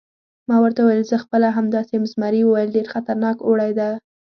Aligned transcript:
ما 0.49 0.57
ورته 0.63 0.79
وویل: 0.83 1.03
زه 1.11 1.17
خپله 1.23 1.47
همداسې 1.57 1.91
یم، 1.97 2.03
زمري 2.13 2.41
وویل: 2.43 2.73
ډېر 2.75 2.87
خطرناک 2.93 3.37
اوړی 3.43 3.71
و. 3.77 3.79